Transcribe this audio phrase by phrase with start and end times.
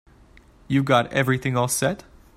[0.67, 2.05] You've got everything all set?